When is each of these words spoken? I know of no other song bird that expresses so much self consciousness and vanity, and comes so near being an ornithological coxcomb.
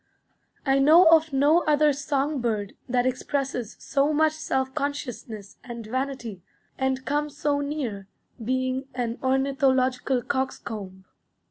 I 0.65 0.79
know 0.79 1.03
of 1.15 1.31
no 1.31 1.63
other 1.65 1.93
song 1.93 2.41
bird 2.41 2.73
that 2.89 3.05
expresses 3.05 3.75
so 3.79 4.11
much 4.11 4.31
self 4.33 4.73
consciousness 4.73 5.59
and 5.63 5.85
vanity, 5.85 6.41
and 6.75 7.05
comes 7.05 7.37
so 7.37 7.59
near 7.59 8.07
being 8.43 8.87
an 8.95 9.19
ornithological 9.23 10.23
coxcomb. 10.23 11.05